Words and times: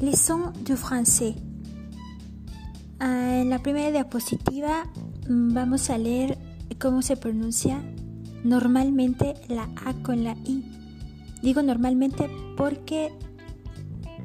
Leçon 0.00 0.52
de 0.64 0.76
français. 0.76 1.34
En 3.00 3.50
la 3.50 3.58
primera 3.58 3.90
diapositiva 3.90 4.84
vamos 5.28 5.90
a 5.90 5.98
leer 5.98 6.38
cómo 6.78 7.02
se 7.02 7.16
pronuncia 7.16 7.82
normalmente 8.42 9.34
la 9.48 9.68
A 9.84 9.92
con 10.02 10.24
la 10.24 10.36
I. 10.46 10.64
Digo 11.42 11.62
normalmente 11.62 12.30
porque 12.56 13.12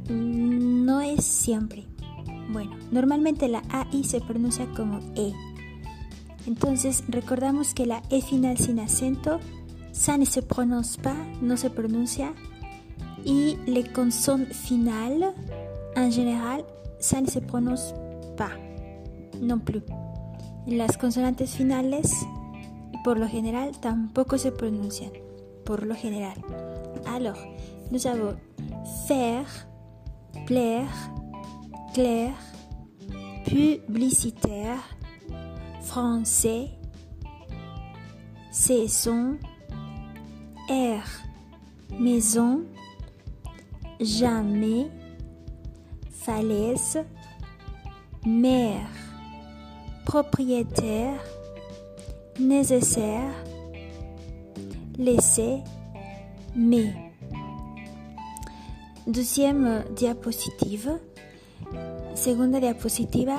mm, 0.09 0.85
no 0.85 1.01
es 1.01 1.25
siempre. 1.25 1.85
Bueno, 2.51 2.77
normalmente 2.91 3.49
la 3.49 3.61
AI 3.69 4.05
se 4.05 4.21
pronuncia 4.21 4.67
como 4.77 4.99
E. 5.15 5.33
Entonces 6.47 7.03
recordamos 7.09 7.73
que 7.73 7.85
la 7.85 8.01
E 8.09 8.21
final 8.21 8.57
sin 8.57 8.79
acento, 8.79 9.39
ça 9.91 10.17
ne 10.17 10.25
se 10.25 10.41
prononce 10.41 11.01
pas, 11.01 11.17
no 11.41 11.57
se 11.57 11.69
pronuncia. 11.69 12.33
Y 13.25 13.57
le 13.65 13.91
consonne 13.91 14.45
final, 14.45 15.33
en 15.95 16.11
général, 16.11 16.63
ça 16.99 17.21
ne 17.21 17.27
se 17.27 17.39
prononce 17.39 17.93
pas 18.37 18.51
non 19.41 19.59
plus. 19.59 19.81
Las 20.67 20.97
consonantes 20.97 21.45
finales, 21.45 22.01
por 23.03 23.17
lo 23.19 23.27
general, 23.27 23.71
tampoco 23.79 24.37
se 24.37 24.51
pronuncian. 24.51 25.11
Por 25.63 25.85
lo 25.85 25.95
general. 25.95 26.37
Alors, 27.13 27.37
nous 27.91 28.07
avons 28.07 28.35
faire, 29.07 29.45
plaire, 30.45 30.89
clair, 31.93 32.33
publicitaire, 33.45 34.79
français, 35.81 36.69
saison, 38.51 39.37
air, 40.69 41.03
maison, 41.99 42.63
jamais, 43.99 44.89
falaise, 46.25 47.05
mer, 48.25 48.87
propriétaire, 50.05 51.19
nécessaire, 52.39 53.31
laisser, 54.97 55.59
mais. 56.55 56.93
Deuxième 59.05 59.83
diapositive. 59.95 60.99
Segunda 62.15 62.59
diapositiva. 62.59 63.37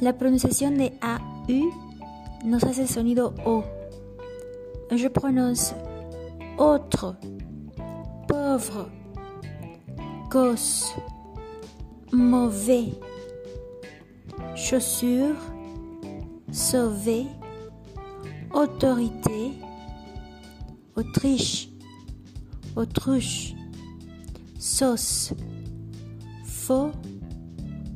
La 0.00 0.14
pronunciación 0.14 0.78
de 0.78 0.92
AU 1.00 1.70
nos 2.44 2.64
hace 2.64 2.88
sonido 2.88 3.34
O. 3.44 3.62
Je 4.90 5.08
prononce 5.08 5.76
autre, 6.58 7.14
pauvre, 8.26 8.88
gosse, 10.28 10.96
mauvais, 12.12 12.92
chaussure, 14.54 15.36
sauver, 16.52 17.26
autorité, 18.52 19.52
Autriche, 21.00 21.70
autruche, 22.76 23.54
sauce, 24.58 25.32
faux, 26.44 26.90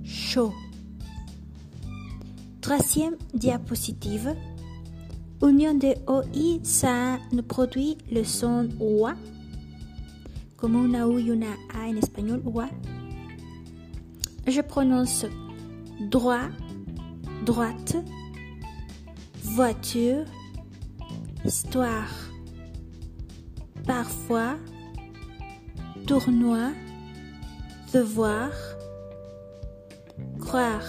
chaud. 0.05 0.55
Troisième 2.63 3.17
diapositive. 3.35 4.35
Union 5.43 5.75
de 5.75 5.95
OI, 6.07 6.61
ça 6.63 7.19
nous 7.33 7.43
produit 7.43 7.99
le 8.11 8.25
son 8.25 8.71
OA, 8.81 9.15
comme 10.57 10.77
una 10.77 11.07
U 11.07 11.21
y 11.21 11.31
una 11.31 11.53
A 11.75 11.89
en 11.89 11.97
espagnol, 11.97 12.41
OA. 12.47 12.69
Je 14.47 14.61
prononce 14.61 15.25
droit, 16.01 16.49
droite, 17.47 17.97
voiture, 19.43 20.25
histoire, 21.45 22.11
parfois, 23.87 24.57
tournoi, 26.07 26.73
devoir, 27.95 28.51
croire, 30.41 30.85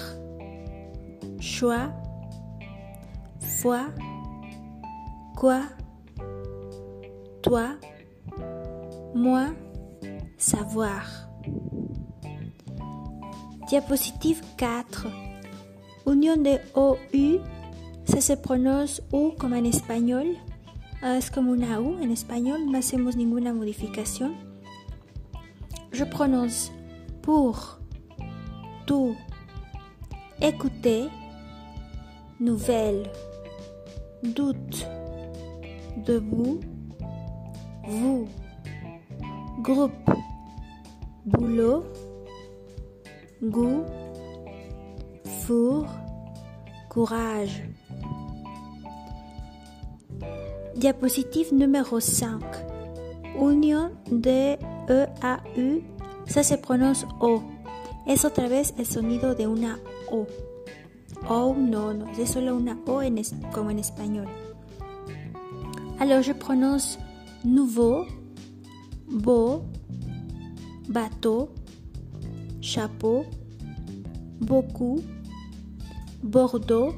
choix, 1.40 1.94
foi, 3.40 3.86
quoi, 5.38 5.62
toi, 7.42 7.70
moi, 9.14 9.48
savoir. 10.38 11.25
Diapositive 13.70 14.42
4. 14.60 15.12
Unión 16.06 16.44
de 16.44 16.62
OU, 16.76 17.42
ça 18.06 18.22
se 18.22 18.38
prononce 18.38 19.02
U 19.12 19.34
como 19.40 19.56
en 19.56 19.66
español. 19.66 20.38
Es 21.02 21.32
como 21.32 21.52
una 21.52 21.80
U 21.80 22.00
en 22.00 22.12
español, 22.12 22.72
no 22.72 22.78
hacemos 22.78 23.16
ninguna 23.16 23.54
modificación. 23.54 24.36
Je 25.92 26.06
prononce 26.06 26.72
pour, 27.24 27.80
tout, 28.86 29.16
écouter, 30.42 31.10
nouvelle, 32.40 33.10
doute, 34.22 34.86
debout, 36.06 36.60
vous, 37.88 38.28
groupe, 39.64 40.12
boulot, 41.26 41.84
goût, 43.44 43.84
four, 45.46 45.86
courage. 46.90 47.64
Diapositive 50.76 51.54
numéro 51.54 52.00
5. 52.00 52.42
Unión 53.38 53.92
de 54.12 54.58
E 54.88 55.08
a 55.22 55.42
U, 55.58 55.82
ça 56.26 56.44
se 56.44 56.58
prononce 56.58 57.06
O. 57.20 57.42
Es 58.06 58.24
otra 58.24 58.48
vez 58.48 58.74
el 58.78 58.86
sonido 58.86 59.36
de 59.36 59.48
una 59.48 59.80
O. 60.12 60.28
O 61.28 61.56
no, 61.56 61.94
no, 61.94 62.06
es 62.12 62.30
solo 62.30 62.56
una 62.56 62.78
O 62.86 63.02
en 63.02 63.18
es, 63.18 63.34
en 63.34 63.80
español. 63.80 64.28
Alors 66.00 66.22
je 66.22 66.34
prononce 66.34 67.00
nouveau, 67.44 68.06
beau, 69.08 69.64
bateau, 70.88 71.50
chapeau, 72.66 73.26
beaucoup, 74.42 75.00
Bordeaux, 76.24 76.96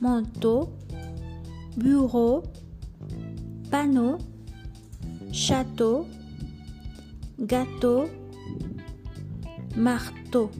manteau, 0.00 0.70
bureau, 1.76 2.42
panneau, 3.70 4.16
château, 5.30 6.06
gâteau, 7.38 8.06
marteau. 9.76 10.50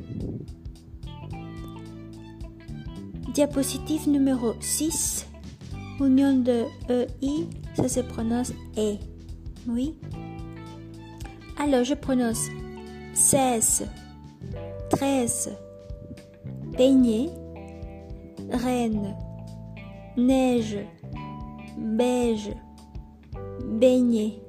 Diapositive 3.32 4.10
numéro 4.10 4.52
6. 4.60 5.26
Union 6.00 6.34
de 6.42 6.66
EI, 6.90 7.46
ça 7.74 7.88
se 7.88 8.00
prononce 8.00 8.52
E. 8.76 8.96
Oui. 9.66 9.94
Alors 11.58 11.84
je 11.84 11.94
prononce 11.94 12.48
16, 13.14 13.86
13, 14.92 15.48
peigné, 16.76 17.30
reine, 18.50 19.16
neige, 20.16 20.86
beige, 21.78 22.54
beignet, 23.80 24.41